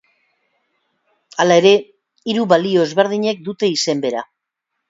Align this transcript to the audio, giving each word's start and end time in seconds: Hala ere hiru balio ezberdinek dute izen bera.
Hala 1.43 1.59
ere 1.63 1.75
hiru 2.31 2.49
balio 2.55 2.87
ezberdinek 2.89 3.47
dute 3.51 3.73
izen 3.79 4.03
bera. 4.09 4.29